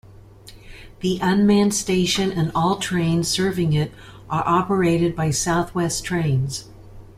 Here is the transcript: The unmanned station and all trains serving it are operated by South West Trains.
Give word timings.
The 1.01 1.19
unmanned 1.21 1.75
station 1.75 2.31
and 2.31 2.51
all 2.55 2.77
trains 2.77 3.27
serving 3.27 3.73
it 3.73 3.91
are 4.31 4.41
operated 4.47 5.15
by 5.15 5.29
South 5.29 5.75
West 5.75 6.03
Trains. 6.03 6.65